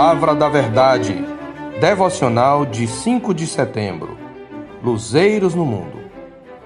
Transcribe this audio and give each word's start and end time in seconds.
Palavra 0.00 0.34
da 0.34 0.48
Verdade. 0.48 1.14
Devocional 1.78 2.64
de 2.64 2.86
5 2.86 3.34
de 3.34 3.46
setembro. 3.46 4.16
Luzeiros 4.82 5.54
no 5.54 5.66
mundo. 5.66 5.98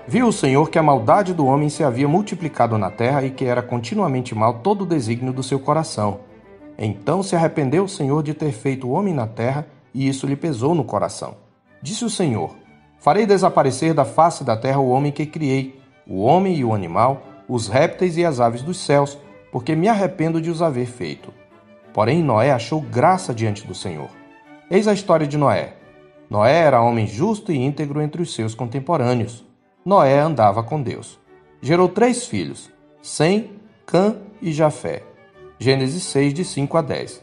Viu 0.07 0.29
o 0.29 0.33
Senhor 0.33 0.71
que 0.71 0.79
a 0.79 0.83
maldade 0.85 1.35
do 1.35 1.45
homem 1.45 1.69
se 1.69 1.83
havia 1.83 2.07
multiplicado 2.07 2.79
na 2.79 2.93
terra 2.93 3.25
e 3.25 3.33
que 3.33 3.45
era 3.45 3.61
continuamente 3.61 4.37
mal 4.37 4.61
todo 4.61 4.83
o 4.83 4.87
desígnio 4.87 5.33
do 5.33 5.43
seu 5.43 5.59
coração. 5.59 6.21
Então 6.79 7.25
se 7.25 7.35
arrependeu 7.35 7.83
o 7.83 7.89
Senhor 7.89 8.23
de 8.23 8.35
ter 8.35 8.53
feito 8.53 8.87
o 8.87 8.93
homem 8.93 9.13
na 9.13 9.27
terra, 9.27 9.67
e 9.93 10.09
isso 10.09 10.29
lhe 10.29 10.37
pesou 10.37 10.73
no 10.73 10.85
coração. 10.85 11.35
Disse 11.83 12.05
o 12.05 12.11
Senhor: 12.11 12.55
Farei 13.01 13.27
desaparecer 13.27 13.93
da 13.95 14.05
face 14.05 14.45
da 14.45 14.57
terra 14.57 14.79
o 14.79 14.91
homem 14.91 15.11
que 15.11 15.27
criei, 15.27 15.81
o 16.07 16.23
homem 16.23 16.55
e 16.55 16.65
o 16.65 16.73
animal, 16.73 17.21
os 17.49 17.67
répteis 17.67 18.17
e 18.17 18.25
as 18.25 18.39
aves 18.39 18.63
dos 18.63 18.77
céus, 18.77 19.19
porque 19.51 19.75
me 19.75 19.89
arrependo 19.89 20.41
de 20.41 20.51
os 20.51 20.63
haver 20.63 20.87
feito. 20.87 21.33
Porém, 21.95 22.25
Noé 22.25 22.51
achou 22.51 22.81
graça 22.81 23.33
diante 23.33 23.65
do 23.65 23.75
Senhor. 23.75 24.11
Eis 24.69 24.89
a 24.89 24.93
história 24.93 25.29
de 25.29 25.39
Noé. 25.39 25.75
Noé 26.29 26.59
era 26.59 26.83
homem 26.83 27.07
justo 27.07 27.53
e 27.53 27.57
íntegro 27.57 28.03
entre 28.03 28.21
os 28.21 28.35
seus 28.35 28.53
contemporâneos. 28.53 29.47
Noé 29.85 30.19
andava 30.19 30.61
com 30.65 30.83
Deus. 30.83 31.21
Gerou 31.63 31.89
três 31.89 32.27
filhos: 32.27 32.69
Sem, 33.01 33.53
Cã 33.87 34.17
e 34.43 34.53
Jafé. 34.53 35.05
Gênesis 35.57 36.03
6, 36.03 36.35
de 36.35 36.45
5 36.45 36.77
a 36.77 36.83
10. 36.83 37.23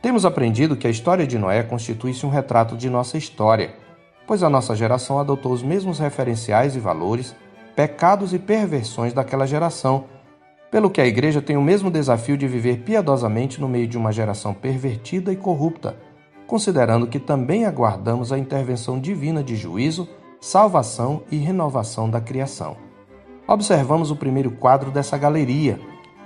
Temos 0.00 0.24
aprendido 0.24 0.76
que 0.76 0.86
a 0.86 0.90
história 0.90 1.26
de 1.26 1.36
Noé 1.36 1.64
constitui-se 1.64 2.24
um 2.24 2.30
retrato 2.30 2.76
de 2.76 2.88
nossa 2.88 3.18
história, 3.18 3.74
pois 4.24 4.44
a 4.44 4.48
nossa 4.48 4.76
geração 4.76 5.18
adotou 5.18 5.50
os 5.52 5.64
mesmos 5.64 5.98
referenciais 5.98 6.76
e 6.76 6.78
valores, 6.78 7.34
pecados 7.74 8.32
e 8.32 8.38
perversões 8.38 9.12
daquela 9.12 9.48
geração 9.48 10.04
pelo 10.70 10.90
que 10.90 11.00
a 11.00 11.06
igreja 11.06 11.40
tem 11.40 11.56
o 11.56 11.62
mesmo 11.62 11.90
desafio 11.90 12.36
de 12.36 12.46
viver 12.46 12.78
piedosamente 12.78 13.60
no 13.60 13.68
meio 13.68 13.86
de 13.86 13.96
uma 13.96 14.12
geração 14.12 14.52
pervertida 14.52 15.32
e 15.32 15.36
corrupta, 15.36 15.96
considerando 16.46 17.06
que 17.06 17.18
também 17.18 17.64
aguardamos 17.64 18.32
a 18.32 18.38
intervenção 18.38 19.00
divina 19.00 19.42
de 19.42 19.56
juízo, 19.56 20.08
salvação 20.40 21.22
e 21.30 21.36
renovação 21.36 22.08
da 22.08 22.20
criação. 22.20 22.76
Observamos 23.48 24.10
o 24.10 24.16
primeiro 24.16 24.50
quadro 24.50 24.90
dessa 24.90 25.16
galeria, 25.16 25.78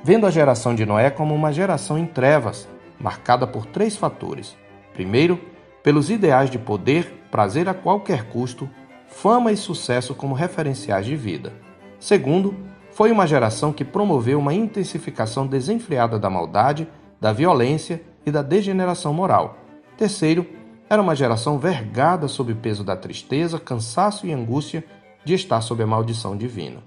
vendo 0.03 0.27
a 0.27 0.31
geração 0.31 0.75
de 0.75 0.87
Noé 0.87 1.11
como 1.11 1.35
uma 1.35 1.53
geração 1.53 1.99
em 1.99 2.07
trevas, 2.07 2.67
marcada 2.99 3.47
por 3.47 3.67
três 3.67 3.97
fatores. 3.97 4.57
Primeiro, 4.95 5.39
pelos 5.83 6.11
ideais 6.11 6.51
de 6.51 6.59
poder, 6.59 7.25
prazer 7.31 7.69
a 7.69 7.75
qualquer 7.75 8.25
custo, 8.25 8.69
fama 9.07 9.53
e 9.53 9.57
sucesso 9.57 10.15
como 10.15 10.35
referenciais 10.35 11.05
de 11.05 11.17
vida. 11.17 11.53
Segundo, 11.99 12.55
foi 13.01 13.11
uma 13.11 13.27
geração 13.27 13.73
que 13.73 13.83
promoveu 13.83 14.39
uma 14.39 14.53
intensificação 14.53 15.47
desenfreada 15.47 16.19
da 16.19 16.29
maldade, 16.29 16.87
da 17.19 17.33
violência 17.33 18.03
e 18.27 18.31
da 18.31 18.43
degeneração 18.43 19.15
moral. 19.15 19.57
Terceiro, 19.97 20.47
era 20.87 21.01
uma 21.01 21.17
geração 21.17 21.59
vergada 21.59 22.29
sob 22.29 22.53
o 22.53 22.57
peso 22.57 22.85
da 22.85 22.95
tristeza, 22.95 23.59
cansaço 23.59 24.27
e 24.27 24.35
angústia 24.35 24.85
de 25.25 25.33
estar 25.33 25.63
sob 25.63 25.83
a 25.83 25.87
maldição 25.87 26.37
divina. 26.37 26.83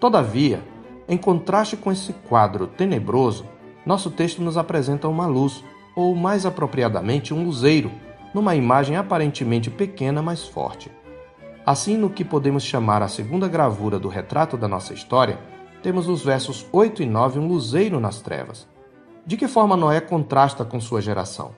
Todavia, 0.00 0.62
em 1.06 1.18
contraste 1.18 1.76
com 1.76 1.92
esse 1.92 2.14
quadro 2.14 2.66
tenebroso, 2.66 3.44
nosso 3.84 4.10
texto 4.10 4.40
nos 4.40 4.56
apresenta 4.56 5.08
uma 5.08 5.26
luz, 5.26 5.62
ou 5.94 6.14
mais 6.14 6.46
apropriadamente, 6.46 7.34
um 7.34 7.44
luzeiro, 7.44 7.92
numa 8.32 8.56
imagem 8.56 8.96
aparentemente 8.96 9.68
pequena, 9.68 10.22
mas 10.22 10.48
forte. 10.48 10.90
Assim, 11.68 11.98
no 11.98 12.08
que 12.08 12.24
podemos 12.24 12.64
chamar 12.64 13.02
a 13.02 13.08
segunda 13.08 13.46
gravura 13.46 13.98
do 13.98 14.08
retrato 14.08 14.56
da 14.56 14.66
nossa 14.66 14.94
história, 14.94 15.38
temos 15.82 16.06
nos 16.06 16.24
versos 16.24 16.64
8 16.72 17.02
e 17.02 17.04
9 17.04 17.38
um 17.38 17.46
luzeiro 17.46 18.00
nas 18.00 18.22
trevas. 18.22 18.66
De 19.26 19.36
que 19.36 19.46
forma 19.46 19.76
Noé 19.76 20.00
contrasta 20.00 20.64
com 20.64 20.80
sua 20.80 21.02
geração? 21.02 21.50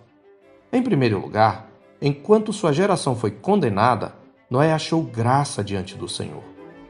Em 0.72 0.82
primeiro 0.82 1.20
lugar, 1.20 1.70
enquanto 2.02 2.52
sua 2.52 2.72
geração 2.72 3.14
foi 3.14 3.30
condenada, 3.30 4.16
Noé 4.50 4.72
achou 4.72 5.00
graça 5.00 5.62
diante 5.62 5.96
do 5.96 6.08
Senhor. 6.08 6.42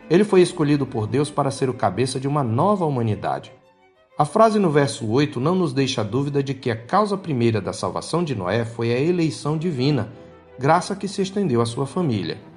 Ele 0.09 0.25
foi 0.25 0.41
escolhido 0.41 0.87
por 0.87 1.07
Deus 1.07 1.31
para 1.31 1.51
ser 1.51 1.69
o 1.69 1.75
cabeça 1.75 2.19
de 2.19 2.27
uma 2.27 2.43
nova 2.43 2.87
humanidade. 2.87 3.53
A 4.17 4.25
frase 4.25 4.59
no 4.59 4.71
verso 4.71 5.07
8 5.07 5.39
não 5.39 5.55
nos 5.55 5.75
deixa 5.75 6.03
dúvida 6.03 6.43
de 6.43 6.55
que 6.55 6.71
a 6.71 6.87
causa 6.87 7.19
primeira 7.19 7.61
da 7.61 7.75
salvação 7.75 8.25
de 8.25 8.35
Noé 8.35 8.65
foi 8.65 8.95
a 8.95 8.99
eleição 8.99 9.59
divina, 9.59 10.11
graça 10.59 10.97
que 10.97 11.07
se 11.07 11.21
estendeu 11.21 11.61
à 11.61 11.67
sua 11.67 11.85
família. 11.85 12.49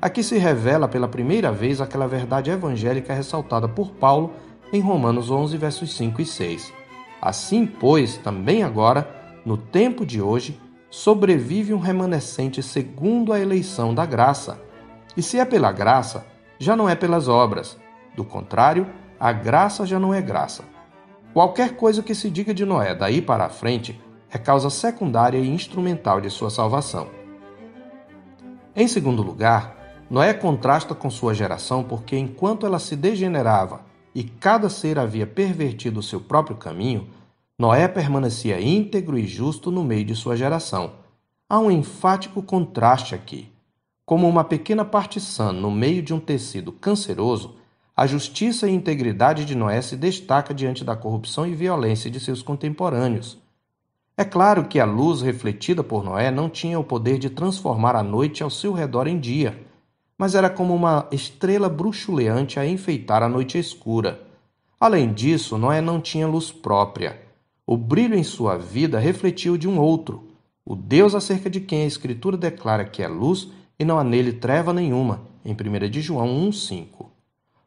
Aqui 0.00 0.22
se 0.22 0.36
revela 0.36 0.86
pela 0.86 1.08
primeira 1.08 1.50
vez 1.50 1.80
aquela 1.80 2.06
verdade 2.06 2.50
evangélica 2.50 3.14
ressaltada 3.14 3.66
por 3.66 3.92
Paulo 3.92 4.34
em 4.72 4.80
Romanos 4.80 5.30
11, 5.30 5.56
versos 5.56 5.96
5 5.96 6.20
e 6.20 6.26
6. 6.26 6.72
Assim, 7.20 7.66
pois, 7.66 8.18
também 8.18 8.62
agora, 8.62 9.08
no 9.44 9.56
tempo 9.56 10.04
de 10.04 10.20
hoje, 10.20 10.60
sobrevive 10.90 11.72
um 11.72 11.78
remanescente 11.78 12.62
segundo 12.62 13.32
a 13.32 13.40
eleição 13.40 13.94
da 13.94 14.04
graça. 14.04 14.60
E 15.16 15.22
se 15.22 15.38
é 15.38 15.44
pela 15.44 15.72
graça, 15.72 16.26
já 16.58 16.76
não 16.76 16.88
é 16.88 16.94
pelas 16.94 17.26
obras. 17.26 17.78
Do 18.14 18.24
contrário, 18.24 18.86
a 19.18 19.32
graça 19.32 19.86
já 19.86 19.98
não 19.98 20.12
é 20.12 20.20
graça. 20.20 20.64
Qualquer 21.32 21.76
coisa 21.76 22.02
que 22.02 22.14
se 22.14 22.30
diga 22.30 22.52
de 22.52 22.64
Noé 22.64 22.94
daí 22.94 23.20
para 23.20 23.44
a 23.44 23.50
frente 23.50 24.00
é 24.30 24.38
causa 24.38 24.68
secundária 24.70 25.38
e 25.38 25.48
instrumental 25.48 26.20
de 26.20 26.30
sua 26.30 26.50
salvação. 26.50 27.08
Em 28.74 28.86
segundo 28.86 29.22
lugar, 29.22 29.75
Noé 30.08 30.32
contrasta 30.32 30.94
com 30.94 31.10
sua 31.10 31.34
geração 31.34 31.82
porque, 31.82 32.16
enquanto 32.16 32.64
ela 32.64 32.78
se 32.78 32.94
degenerava 32.94 33.80
e 34.14 34.22
cada 34.22 34.70
ser 34.70 35.00
havia 35.00 35.26
pervertido 35.26 36.00
seu 36.00 36.20
próprio 36.20 36.56
caminho, 36.56 37.08
Noé 37.58 37.88
permanecia 37.88 38.60
íntegro 38.60 39.18
e 39.18 39.26
justo 39.26 39.70
no 39.72 39.82
meio 39.82 40.04
de 40.04 40.14
sua 40.14 40.36
geração. 40.36 40.92
Há 41.48 41.58
um 41.58 41.72
enfático 41.72 42.40
contraste 42.40 43.16
aqui. 43.16 43.50
Como 44.04 44.28
uma 44.28 44.44
pequena 44.44 44.84
partição 44.84 45.52
no 45.52 45.72
meio 45.72 46.02
de 46.02 46.14
um 46.14 46.20
tecido 46.20 46.70
canceroso, 46.70 47.56
a 47.96 48.06
justiça 48.06 48.68
e 48.68 48.74
integridade 48.74 49.44
de 49.44 49.56
Noé 49.56 49.82
se 49.82 49.96
destaca 49.96 50.54
diante 50.54 50.84
da 50.84 50.94
corrupção 50.94 51.46
e 51.46 51.54
violência 51.54 52.08
de 52.08 52.20
seus 52.20 52.42
contemporâneos. 52.42 53.38
É 54.16 54.24
claro 54.24 54.66
que 54.66 54.78
a 54.78 54.84
luz 54.84 55.20
refletida 55.20 55.82
por 55.82 56.04
Noé 56.04 56.30
não 56.30 56.48
tinha 56.48 56.78
o 56.78 56.84
poder 56.84 57.18
de 57.18 57.28
transformar 57.28 57.96
a 57.96 58.04
noite 58.04 58.42
ao 58.42 58.50
seu 58.50 58.72
redor 58.72 59.08
em 59.08 59.18
dia 59.18 59.65
mas 60.18 60.34
era 60.34 60.48
como 60.48 60.74
uma 60.74 61.06
estrela 61.10 61.68
bruxuleante 61.68 62.58
a 62.58 62.66
enfeitar 62.66 63.22
a 63.22 63.28
noite 63.28 63.58
escura. 63.58 64.20
Além 64.78 65.12
disso, 65.12 65.58
Noé 65.58 65.80
não 65.80 66.00
tinha 66.00 66.26
luz 66.26 66.50
própria. 66.50 67.20
O 67.66 67.76
brilho 67.76 68.14
em 68.14 68.24
sua 68.24 68.56
vida 68.56 68.98
refletiu 68.98 69.56
de 69.56 69.68
um 69.68 69.78
outro, 69.78 70.26
o 70.68 70.74
Deus 70.74 71.14
acerca 71.14 71.48
de 71.48 71.60
quem 71.60 71.82
a 71.82 71.86
Escritura 71.86 72.36
declara 72.36 72.84
que 72.84 73.00
é 73.00 73.06
luz 73.06 73.48
e 73.78 73.84
não 73.84 74.00
há 74.00 74.02
nele 74.02 74.32
treva 74.32 74.72
nenhuma, 74.72 75.20
em 75.44 75.52
1 75.52 75.88
de 75.88 76.00
João 76.00 76.26
1,5. 76.50 77.06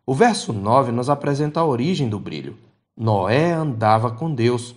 O 0.06 0.14
verso 0.14 0.52
9 0.52 0.92
nos 0.92 1.10
apresenta 1.10 1.62
a 1.62 1.66
origem 1.66 2.10
do 2.10 2.20
brilho. 2.20 2.58
Noé 2.98 3.54
andava 3.54 4.12
com 4.12 4.34
Deus. 4.36 4.76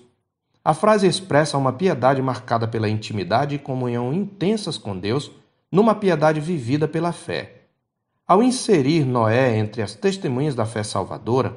A 0.65 0.73
frase 0.73 1.09
expressa 1.09 1.59
uma 1.59 1.73
piedade 1.73 2.23
marcada 2.23 2.69
pela 2.69 2.89
intimidade 2.89 3.57
e 3.57 3.59
comunhão 3.59 4.13
intensas 4.13 4.79
com 4.79 4.97
Deus, 4.97 5.33
numa 5.71 5.93
piedade 5.93 6.39
vivida 6.39 6.87
pela 6.87 7.11
fé. 7.11 7.62
Ao 8.33 8.43
inserir 8.43 9.05
Noé 9.05 9.59
entre 9.59 9.83
as 9.83 9.95
testemunhas 9.95 10.55
da 10.55 10.65
fé 10.65 10.83
salvadora, 10.83 11.55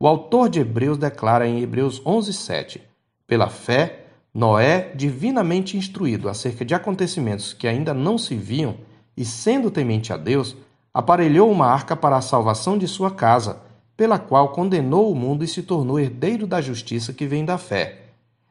o 0.00 0.06
autor 0.06 0.48
de 0.48 0.58
Hebreus 0.58 0.96
declara 0.96 1.46
em 1.46 1.60
Hebreus 1.60 2.00
11:7: 2.00 2.80
Pela 3.26 3.50
fé, 3.50 4.06
Noé, 4.32 4.90
divinamente 4.94 5.76
instruído 5.76 6.30
acerca 6.30 6.64
de 6.64 6.74
acontecimentos 6.74 7.52
que 7.52 7.68
ainda 7.68 7.92
não 7.92 8.16
se 8.16 8.34
viam, 8.34 8.74
e 9.14 9.22
sendo 9.22 9.70
temente 9.70 10.14
a 10.14 10.16
Deus, 10.16 10.56
aparelhou 10.94 11.50
uma 11.50 11.66
arca 11.66 11.94
para 11.94 12.16
a 12.16 12.22
salvação 12.22 12.78
de 12.78 12.88
sua 12.88 13.10
casa, 13.10 13.60
pela 13.94 14.18
qual 14.18 14.48
condenou 14.48 15.12
o 15.12 15.14
mundo 15.14 15.44
e 15.44 15.46
se 15.46 15.62
tornou 15.62 16.00
herdeiro 16.00 16.46
da 16.46 16.58
justiça 16.58 17.12
que 17.12 17.26
vem 17.26 17.44
da 17.44 17.58
fé. 17.58 18.00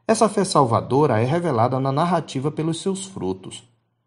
Essa 0.08 0.30
fé 0.30 0.44
salvadora 0.44 1.20
é 1.20 1.25
revelada 1.25 1.80
na 1.80 1.92
narrativa 1.92 2.52
pelos 2.52 2.80
seus 2.80 3.04
frutos. 3.04 3.64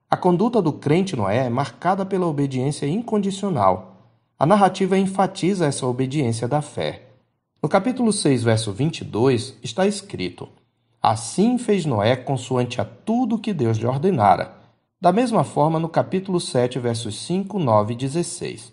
A 0.08 0.16
conduta 0.16 0.62
do 0.62 0.72
crente 0.72 1.16
Noé 1.16 1.46
é 1.46 1.50
marcada 1.50 2.06
pela 2.06 2.26
obediência 2.26 2.86
incondicional. 2.86 3.96
A 4.38 4.46
narrativa 4.46 4.96
enfatiza 4.96 5.66
essa 5.66 5.84
obediência 5.84 6.46
da 6.46 6.62
fé. 6.62 7.02
No 7.60 7.68
capítulo 7.68 8.12
6, 8.12 8.44
verso 8.44 8.72
22, 8.72 9.56
está 9.64 9.84
escrito: 9.84 10.48
Assim 11.02 11.58
fez 11.58 11.84
Noé 11.84 12.14
consoante 12.14 12.80
a 12.80 12.84
tudo 12.84 13.38
que 13.38 13.52
Deus 13.52 13.78
lhe 13.78 13.86
ordenara. 13.86 14.52
Da 15.00 15.10
mesma 15.10 15.42
forma, 15.42 15.80
no 15.80 15.88
capítulo 15.88 16.40
7, 16.40 16.78
versos 16.78 17.20
5, 17.26 17.58
9 17.58 17.94
e 17.94 17.96
16. 17.96 18.72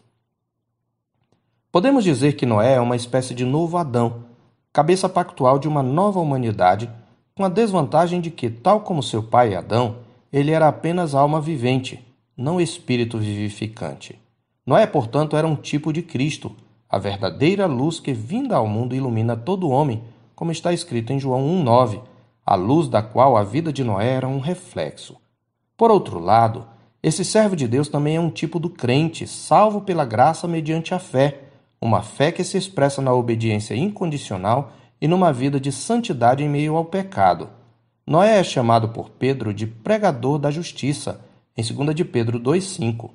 Podemos 1.71 2.03
dizer 2.03 2.33
que 2.33 2.45
Noé 2.45 2.75
é 2.75 2.79
uma 2.79 2.95
espécie 2.95 3.33
de 3.33 3.43
novo 3.43 3.77
Adão, 3.77 4.25
cabeça 4.71 5.09
pactual 5.09 5.57
de 5.57 5.67
uma 5.67 5.81
nova 5.81 6.19
humanidade, 6.19 6.87
com 7.33 7.43
a 7.43 7.49
desvantagem 7.49 8.21
de 8.21 8.29
que, 8.29 8.51
tal 8.51 8.81
como 8.81 9.01
seu 9.01 9.23
pai 9.23 9.55
Adão, 9.55 9.97
ele 10.33 10.49
era 10.49 10.67
apenas 10.67 11.13
alma 11.13 11.39
vivente, 11.39 12.03
não 12.35 12.59
espírito 12.59 13.19
vivificante. 13.19 14.19
Noé, 14.65 14.87
portanto, 14.87 15.37
era 15.37 15.47
um 15.47 15.55
tipo 15.55 15.93
de 15.93 16.01
Cristo, 16.01 16.55
a 16.89 16.97
verdadeira 16.97 17.67
luz 17.67 17.99
que, 17.99 18.13
vinda 18.13 18.55
ao 18.55 18.67
mundo, 18.67 18.95
ilumina 18.95 19.37
todo 19.37 19.69
homem, 19.69 20.03
como 20.35 20.51
está 20.51 20.73
escrito 20.73 21.13
em 21.13 21.19
João 21.19 21.43
1,9. 21.63 22.01
a 22.43 22.55
luz 22.55 22.89
da 22.89 23.01
qual 23.01 23.37
a 23.37 23.43
vida 23.43 23.71
de 23.71 23.83
Noé 23.83 24.09
era 24.09 24.27
um 24.27 24.39
reflexo. 24.39 25.15
Por 25.77 25.91
outro 25.91 26.19
lado, 26.19 26.65
esse 27.01 27.23
servo 27.23 27.55
de 27.55 27.67
Deus 27.67 27.87
também 27.87 28.15
é 28.15 28.19
um 28.19 28.29
tipo 28.29 28.59
do 28.59 28.69
crente, 28.69 29.27
salvo 29.27 29.81
pela 29.81 30.03
graça 30.03 30.47
mediante 30.47 30.93
a 30.93 30.99
fé, 30.99 31.41
uma 31.79 32.01
fé 32.01 32.31
que 32.31 32.43
se 32.43 32.57
expressa 32.57 33.01
na 33.01 33.13
obediência 33.13 33.75
incondicional 33.75 34.73
e 34.99 35.07
numa 35.07 35.31
vida 35.31 35.59
de 35.59 35.71
santidade 35.71 36.43
em 36.43 36.49
meio 36.49 36.75
ao 36.75 36.85
pecado. 36.85 37.49
Noé 38.05 38.37
é 38.37 38.43
chamado 38.43 38.89
por 38.89 39.09
Pedro 39.11 39.53
de 39.53 39.65
pregador 39.65 40.37
da 40.37 40.51
justiça, 40.51 41.21
em 41.55 41.63
2 41.63 41.95
de 41.95 42.03
Pedro 42.03 42.37
2,5, 42.37 43.09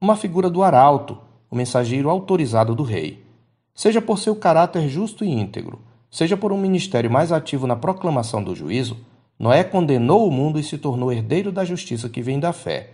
uma 0.00 0.16
figura 0.16 0.50
do 0.50 0.64
arauto, 0.64 1.18
o 1.48 1.54
mensageiro 1.54 2.10
autorizado 2.10 2.74
do 2.74 2.82
rei. 2.82 3.24
Seja 3.72 4.02
por 4.02 4.18
seu 4.18 4.34
caráter 4.34 4.88
justo 4.88 5.24
e 5.24 5.30
íntegro, 5.30 5.80
seja 6.10 6.36
por 6.36 6.52
um 6.52 6.58
ministério 6.58 7.08
mais 7.08 7.30
ativo 7.30 7.64
na 7.64 7.76
proclamação 7.76 8.42
do 8.42 8.56
juízo, 8.56 8.96
Noé 9.38 9.62
condenou 9.62 10.26
o 10.26 10.32
mundo 10.32 10.58
e 10.58 10.64
se 10.64 10.78
tornou 10.78 11.12
herdeiro 11.12 11.52
da 11.52 11.64
justiça 11.64 12.08
que 12.08 12.20
vem 12.20 12.40
da 12.40 12.52
fé. 12.52 12.90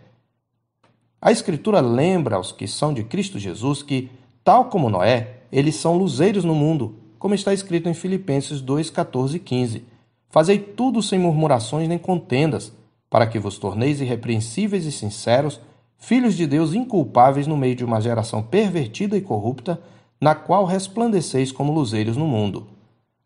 A 1.23 1.33
Escritura 1.33 1.81
lembra 1.81 2.37
aos 2.37 2.53
que 2.53 2.69
são 2.69 2.93
de 2.93 3.03
Cristo 3.03 3.39
Jesus 3.39 3.83
que, 3.83 4.11
tal 4.45 4.67
como 4.67 4.91
Noé, 4.91 5.39
eles 5.51 5.77
são 5.77 5.97
luzeiros 5.97 6.45
no 6.45 6.55
mundo, 6.55 6.97
como 7.19 7.35
está 7.35 7.55
escrito 7.55 7.89
em 7.89 7.95
Filipenses 7.95 8.61
2, 8.61 8.91
14 8.91 9.37
e 9.37 9.41
15. 9.41 9.90
Fazei 10.31 10.59
tudo 10.59 11.03
sem 11.03 11.19
murmurações 11.19 11.89
nem 11.89 11.99
contendas, 11.99 12.73
para 13.11 13.27
que 13.27 13.39
vos 13.39 13.59
torneis 13.59 14.01
irrepreensíveis 14.01 14.87
e 14.87 14.93
sinceros, 14.93 15.61
filhos 15.99 16.37
de 16.37 16.47
Deus 16.47 16.73
inculpáveis 16.73 17.49
no 17.49 17.57
meio 17.57 17.75
de 17.75 17.85
uma 17.85 18.01
geração 18.01 18.41
pervertida 18.41 19.17
e 19.17 19.21
corrupta, 19.21 19.81
na 20.21 20.35
qual 20.35 20.65
resplandeceis 20.65 21.51
como 21.51 21.73
luzeiros 21.73 22.17
no 22.17 22.27
mundo. 22.27 22.69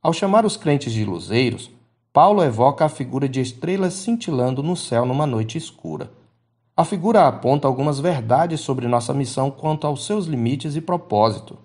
Ao 0.02 0.12
chamar 0.12 0.46
os 0.46 0.56
crentes 0.56 0.92
de 0.92 1.04
luzeiros, 1.04 1.70
Paulo 2.12 2.42
evoca 2.42 2.84
a 2.84 2.88
figura 2.88 3.28
de 3.28 3.40
estrelas 3.40 3.94
cintilando 3.94 4.62
no 4.62 4.76
céu 4.76 5.04
numa 5.04 5.26
noite 5.26 5.58
escura. 5.58 6.10
A 6.76 6.84
figura 6.84 7.28
aponta 7.28 7.68
algumas 7.68 8.00
verdades 8.00 8.60
sobre 8.60 8.88
nossa 8.88 9.12
missão 9.12 9.50
quanto 9.50 9.86
aos 9.86 10.06
seus 10.06 10.26
limites 10.26 10.74
e 10.74 10.80
propósito. 10.80 11.58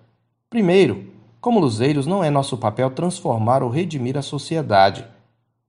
Primeiro, 0.50 1.06
como 1.39 1.59
luzeiros, 1.59 2.06
não 2.06 2.24
é 2.24 2.30
nosso 2.30 2.57
papel 2.57 2.91
transformar 2.91 3.63
ou 3.63 3.69
redimir 3.69 4.18
a 4.18 4.21
sociedade. 4.21 5.06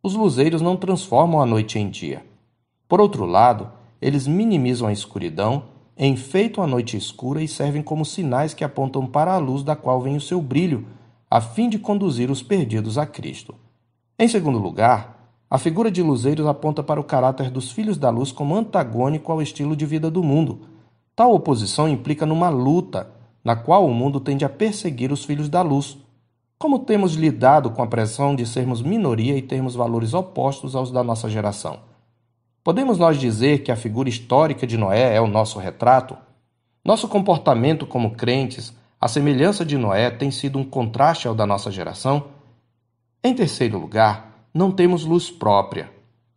Os 0.02 0.14
luzeiros 0.14 0.62
não 0.62 0.79
transformam 0.79 1.43
a 1.43 1.47
noite 1.47 1.79
em 1.79 1.91
dia. 1.91 2.25
Por 2.88 3.02
outro 3.02 3.26
lado, 3.26 3.70
eles 4.00 4.26
minimizam 4.26 4.88
a 4.88 4.93
escuridão, 4.93 5.64
enfeitam 5.99 6.64
a 6.64 6.67
noite 6.67 6.97
escura 6.97 7.43
e 7.43 7.49
servem 7.49 7.82
como 7.82 8.02
sinais 8.02 8.55
que 8.55 8.64
apontam 8.64 9.06
para 9.06 9.35
a 9.35 9.38
luz 9.38 9.62
da 9.62 9.76
qual 9.76 10.00
vem 10.00 10.17
o 10.17 10.20
seu 10.20 10.41
brilho, 10.41 10.87
a 11.31 11.38
fim 11.38 11.69
de 11.69 11.79
conduzir 11.79 12.31
os 12.31 12.43
perdidos 12.43 12.97
a 12.97 13.05
Cristo. 13.05 13.55
Em 14.19 14.26
segundo 14.26 14.58
lugar, 14.58 15.35
a 15.50 15.58
figura 15.58 15.91
de 15.91 16.03
luzeiros 16.03 16.46
aponta 16.46 16.82
para 16.82 17.00
o 17.00 17.05
caráter 17.05 17.50
dos 17.50 17.70
filhos 17.70 17.99
da 17.99 18.08
luz 18.08 18.32
como 18.32 18.56
antagônico 18.56 19.31
ao 19.31 19.43
estilo 19.43 19.76
de 19.76 19.85
vida 19.85 20.11
do 20.11 20.23
mundo. 20.23 20.61
Tal 21.14 21.35
oposição 21.35 21.87
implica 21.87 22.25
numa 22.25 22.49
luta, 22.49 23.11
na 23.44 23.55
qual 23.55 23.85
o 23.85 23.93
mundo 23.93 24.19
tende 24.19 24.46
a 24.46 24.49
perseguir 24.49 25.12
os 25.12 25.26
filhos 25.26 25.50
da 25.50 25.61
luz. 25.61 25.99
Como 26.62 26.80
temos 26.80 27.14
lidado 27.14 27.70
com 27.70 27.82
a 27.82 27.86
pressão 27.86 28.36
de 28.36 28.44
sermos 28.44 28.82
minoria 28.82 29.34
e 29.34 29.40
termos 29.40 29.74
valores 29.74 30.12
opostos 30.12 30.76
aos 30.76 30.92
da 30.92 31.02
nossa 31.02 31.30
geração? 31.30 31.78
Podemos 32.62 32.98
nós 32.98 33.18
dizer 33.18 33.62
que 33.62 33.72
a 33.72 33.76
figura 33.76 34.10
histórica 34.10 34.66
de 34.66 34.76
Noé 34.76 35.16
é 35.16 35.20
o 35.22 35.26
nosso 35.26 35.58
retrato? 35.58 36.18
Nosso 36.84 37.08
comportamento 37.08 37.86
como 37.86 38.10
crentes, 38.10 38.74
a 39.00 39.08
semelhança 39.08 39.64
de 39.64 39.78
Noé, 39.78 40.10
tem 40.10 40.30
sido 40.30 40.58
um 40.58 40.64
contraste 40.64 41.26
ao 41.26 41.34
da 41.34 41.46
nossa 41.46 41.70
geração? 41.70 42.24
Em 43.24 43.32
terceiro 43.32 43.78
lugar, 43.78 44.44
não 44.52 44.70
temos 44.70 45.06
luz 45.06 45.30
própria. 45.30 45.90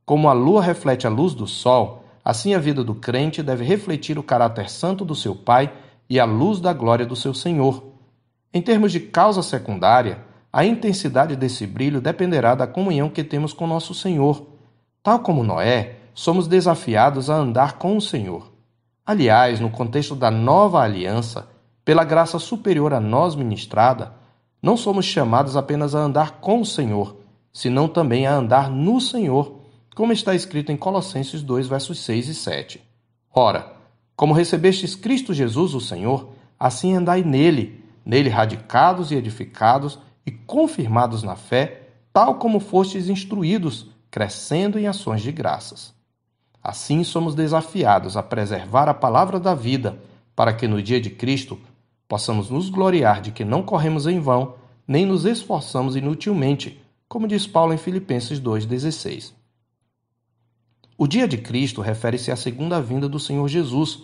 Como 0.06 0.30
a 0.30 0.34
lua 0.34 0.62
reflete 0.62 1.06
a 1.06 1.10
luz 1.10 1.34
do 1.34 1.46
sol, 1.46 2.06
assim 2.24 2.54
a 2.54 2.60
vida 2.60 2.82
do 2.82 2.96
crente 2.96 3.44
deve 3.44 3.66
refletir 3.66 4.18
o 4.18 4.24
caráter 4.24 4.70
santo 4.70 5.04
do 5.04 5.16
seu 5.16 5.36
Pai 5.36 5.74
e 6.10 6.18
a 6.18 6.24
luz 6.24 6.62
da 6.62 6.72
glória 6.72 7.06
do 7.06 7.14
seu 7.18 7.34
Senhor. 7.34 7.93
Em 8.54 8.62
termos 8.62 8.92
de 8.92 9.00
causa 9.00 9.42
secundária, 9.42 10.24
a 10.52 10.64
intensidade 10.64 11.36
desse 11.36 11.66
brilho 11.66 12.00
dependerá 12.00 12.54
da 12.54 12.68
comunhão 12.68 13.10
que 13.10 13.24
temos 13.24 13.52
com 13.52 13.66
nosso 13.66 13.96
Senhor. 13.96 14.46
Tal 15.02 15.20
como 15.20 15.44
Noé, 15.44 15.96
somos 16.14 16.48
desafiados 16.48 17.30
a 17.30 17.36
andar 17.36 17.80
com 17.80 17.98
o 17.98 18.02
Senhor. 18.02 18.52
Aliás, 19.04 19.60
no 19.60 19.72
contexto 19.72 20.16
da 20.16 20.30
nova 20.30 20.82
aliança, 20.82 21.50
pela 21.84 22.04
graça 22.04 22.38
superior 22.38 22.94
a 22.94 23.00
nós 23.00 23.36
ministrada, 23.36 24.14
não 24.62 24.78
somos 24.78 25.06
chamados 25.06 25.58
apenas 25.58 25.96
a 25.96 26.00
andar 26.00 26.40
com 26.40 26.62
o 26.62 26.66
Senhor, 26.66 27.18
senão 27.52 27.88
também 27.88 28.26
a 28.26 28.34
andar 28.36 28.70
no 28.70 29.02
Senhor, 29.02 29.60
como 29.96 30.14
está 30.14 30.34
escrito 30.34 30.72
em 30.72 30.78
Colossenses 30.78 31.42
2, 31.42 31.68
versos 31.68 32.00
6 32.00 32.28
e 32.30 32.34
7. 32.36 32.82
Ora, 33.34 33.74
como 34.16 34.34
recebestes 34.34 34.96
Cristo 34.96 35.34
Jesus, 35.34 35.74
o 35.74 35.82
Senhor, 35.82 36.30
assim 36.58 36.96
andai 36.96 37.24
nele, 37.24 37.83
nele 38.06 38.30
radicados 38.30 39.12
e 39.12 39.16
edificados 39.16 40.00
e 40.26 40.32
confirmados 40.32 41.24
na 41.24 41.36
fé, 41.36 41.90
tal 42.12 42.36
como 42.36 42.60
fostes 42.60 43.10
instruídos, 43.10 43.90
crescendo 44.10 44.78
em 44.78 44.88
ações 44.88 45.22
de 45.22 45.32
graças. 45.32 45.94
Assim 46.64 47.04
somos 47.04 47.36
desafiados 47.36 48.16
a 48.16 48.24
preservar 48.24 48.88
a 48.88 48.94
palavra 48.94 49.40
da 49.40 49.54
vida, 49.54 50.00
para 50.36 50.54
que 50.54 50.68
no 50.68 50.82
dia 50.82 51.02
de 51.02 51.10
Cristo 51.10 51.60
possamos 52.08 52.50
nos 52.50 52.70
gloriar 52.70 53.22
de 53.22 53.32
que 53.32 53.44
não 53.44 53.64
corremos 53.64 54.08
em 54.08 54.20
vão, 54.20 54.56
nem 54.88 55.06
nos 55.06 55.26
esforçamos 55.26 55.96
inutilmente, 55.96 56.82
como 57.08 57.28
diz 57.28 57.46
Paulo 57.46 57.74
em 57.74 57.78
Filipenses 57.78 58.40
2,16. 58.40 59.34
O 60.98 61.08
dia 61.08 61.28
de 61.28 61.38
Cristo 61.38 61.82
refere-se 61.82 62.32
à 62.32 62.36
segunda 62.36 62.80
vinda 62.82 63.10
do 63.10 63.20
Senhor 63.20 63.48
Jesus, 63.48 64.04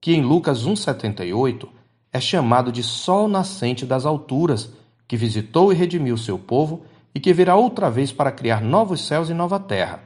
que 0.00 0.12
em 0.12 0.22
Lucas 0.22 0.64
1,78 0.64 1.68
é 2.16 2.20
chamado 2.20 2.72
de 2.72 2.82
Sol 2.82 3.28
nascente 3.28 3.84
das 3.84 4.06
alturas, 4.06 4.70
que 5.06 5.16
visitou 5.16 5.72
e 5.72 5.76
redimiu 5.76 6.16
seu 6.16 6.38
povo 6.38 6.82
e 7.14 7.20
que 7.20 7.32
virá 7.32 7.54
outra 7.54 7.90
vez 7.90 8.10
para 8.10 8.32
criar 8.32 8.60
novos 8.60 9.06
céus 9.06 9.30
e 9.30 9.34
nova 9.34 9.60
terra. 9.60 10.00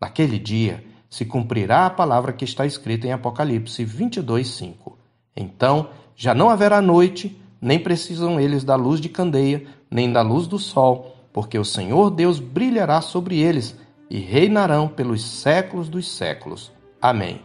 Naquele 0.00 0.38
dia 0.38 0.84
se 1.10 1.24
cumprirá 1.24 1.86
a 1.86 1.90
palavra 1.90 2.32
que 2.32 2.44
está 2.44 2.64
escrita 2.64 3.06
em 3.06 3.12
Apocalipse 3.12 3.84
22:5. 3.84 4.96
Então 5.36 5.88
já 6.14 6.34
não 6.34 6.48
haverá 6.48 6.80
noite, 6.80 7.36
nem 7.60 7.78
precisam 7.78 8.40
eles 8.40 8.64
da 8.64 8.76
luz 8.76 9.00
de 9.00 9.08
candeia, 9.08 9.66
nem 9.90 10.10
da 10.10 10.22
luz 10.22 10.46
do 10.46 10.58
sol, 10.58 11.16
porque 11.32 11.58
o 11.58 11.64
Senhor 11.64 12.10
Deus 12.10 12.38
brilhará 12.38 13.00
sobre 13.00 13.38
eles 13.38 13.76
e 14.08 14.18
reinarão 14.18 14.88
pelos 14.88 15.22
séculos 15.22 15.88
dos 15.88 16.08
séculos. 16.08 16.72
Amém. 17.02 17.40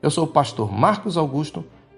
Eu 0.00 0.10
sou 0.10 0.24
o 0.24 0.28
pastor 0.28 0.70
Marcos 0.70 1.16
Augusto, 1.16 1.64